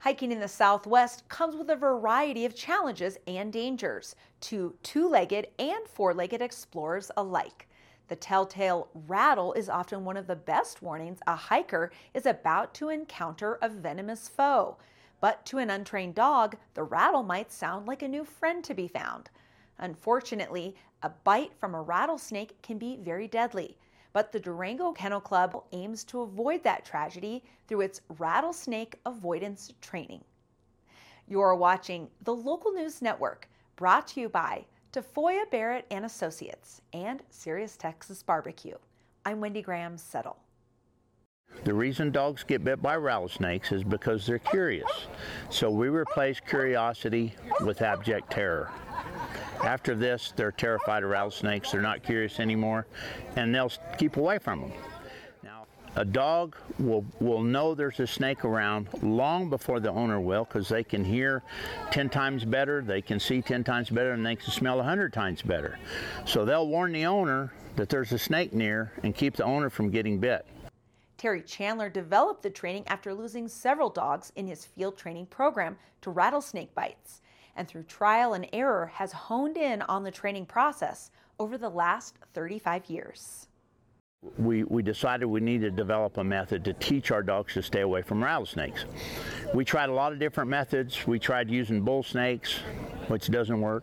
[0.00, 5.48] Hiking in the Southwest comes with a variety of challenges and dangers to two legged
[5.58, 7.68] and four legged explorers alike.
[8.08, 12.88] The telltale rattle is often one of the best warnings a hiker is about to
[12.88, 14.78] encounter a venomous foe.
[15.20, 18.88] But to an untrained dog, the rattle might sound like a new friend to be
[18.88, 19.28] found.
[19.76, 23.76] Unfortunately, a bite from a rattlesnake can be very deadly.
[24.12, 30.24] But the Durango Kennel Club aims to avoid that tragedy through its rattlesnake avoidance training.
[31.28, 37.22] You're watching the Local News Network, brought to you by Tafoya Barrett and Associates and
[37.30, 38.74] Serious Texas Barbecue.
[39.24, 40.38] I'm Wendy Graham Settle.
[41.64, 44.90] The reason dogs get bit by rattlesnakes is because they're curious.
[45.50, 48.72] So we replace curiosity with abject terror.
[49.64, 51.70] After this, they're terrified of rattlesnakes.
[51.70, 52.86] They're not curious anymore,
[53.36, 54.72] and they'll keep away from them.
[55.42, 60.44] Now, a dog will, will know there's a snake around long before the owner will
[60.44, 61.42] because they can hear
[61.90, 65.12] 10 times better, they can see 10 times better, and they can smell a 100
[65.12, 65.78] times better.
[66.24, 69.90] So they'll warn the owner that there's a snake near and keep the owner from
[69.90, 70.46] getting bit.
[71.18, 76.10] Terry Chandler developed the training after losing several dogs in his field training program to
[76.10, 77.20] rattlesnake bites
[77.56, 82.16] and through trial and error has honed in on the training process over the last
[82.34, 83.48] 35 years.
[84.36, 87.80] We, we decided we needed to develop a method to teach our dogs to stay
[87.80, 88.84] away from rattlesnakes.
[89.54, 91.06] We tried a lot of different methods.
[91.06, 92.60] We tried using bull snakes,
[93.10, 93.82] which doesn't work.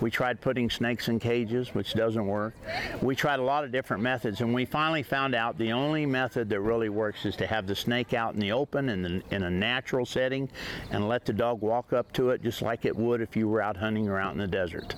[0.00, 2.54] We tried putting snakes in cages, which doesn't work.
[3.00, 6.50] We tried a lot of different methods, and we finally found out the only method
[6.50, 9.42] that really works is to have the snake out in the open in, the, in
[9.44, 10.50] a natural setting
[10.90, 13.62] and let the dog walk up to it just like it would if you were
[13.62, 14.94] out hunting or out in the desert.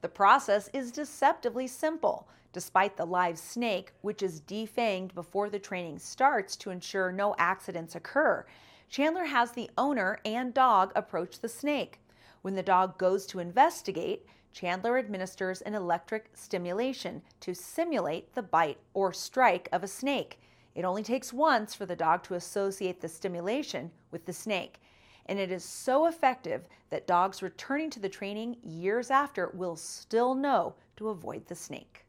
[0.00, 2.28] The process is deceptively simple.
[2.52, 7.96] Despite the live snake, which is defanged before the training starts to ensure no accidents
[7.96, 8.44] occur,
[8.88, 11.98] Chandler has the owner and dog approach the snake.
[12.44, 18.76] When the dog goes to investigate, Chandler administers an electric stimulation to simulate the bite
[18.92, 20.38] or strike of a snake.
[20.74, 24.82] It only takes once for the dog to associate the stimulation with the snake.
[25.24, 30.34] And it is so effective that dogs returning to the training years after will still
[30.34, 32.04] know to avoid the snake.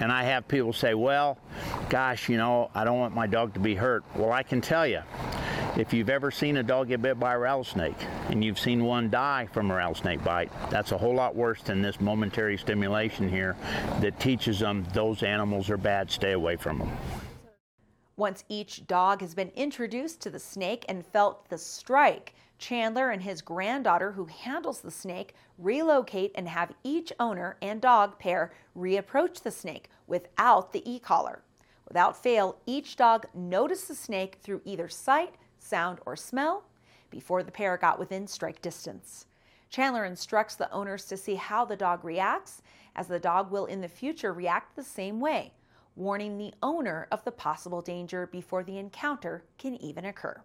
[0.00, 1.38] And I have people say, well,
[1.88, 4.02] gosh, you know, I don't want my dog to be hurt.
[4.16, 5.02] Well, I can tell you,
[5.76, 7.96] if you've ever seen a dog get bit by a rattlesnake
[8.28, 11.82] and you've seen one die from a rattlesnake bite, that's a whole lot worse than
[11.82, 13.56] this momentary stimulation here
[14.00, 16.92] that teaches them those animals are bad, stay away from them.
[18.16, 23.20] Once each dog has been introduced to the snake and felt the strike, Chandler and
[23.20, 29.42] his granddaughter, who handles the snake, relocate and have each owner and dog pair reapproach
[29.42, 31.42] the snake without the e collar.
[31.88, 35.34] Without fail, each dog noticed the snake through either sight,
[35.64, 36.64] sound, or smell
[37.10, 39.26] before the pair got within strike distance.
[39.70, 42.62] Chandler instructs the owners to see how the dog reacts,
[42.94, 45.52] as the dog will in the future react the same way,
[45.96, 50.40] warning the owner of the possible danger before the encounter can even occur.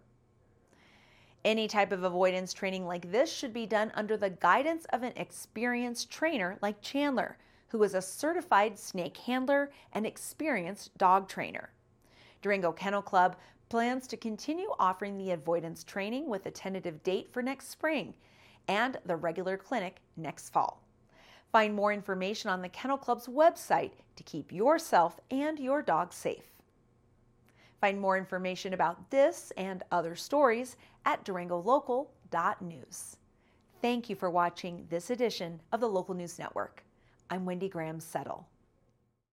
[1.44, 5.12] Any type of avoidance training like this should be done under the guidance of an
[5.16, 7.38] experienced trainer like Chandler,
[7.68, 11.70] who is a certified snake handler and experienced dog trainer.
[12.42, 13.36] Durango Kennel Club
[13.70, 18.12] plans to continue offering the avoidance training with a tentative date for next spring
[18.68, 20.82] and the regular clinic next fall.
[21.52, 26.44] Find more information on the Kennel Club's website to keep yourself and your dog safe.
[27.80, 30.76] Find more information about this and other stories
[31.06, 33.16] at durangolocal.news.
[33.80, 36.84] Thank you for watching this edition of the Local News Network.
[37.30, 38.46] I'm Wendy Graham Settle.